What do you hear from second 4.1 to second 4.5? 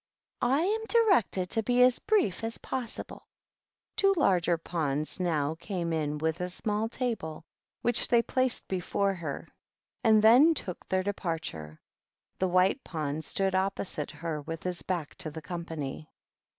THE OBEAT OCCASION. Two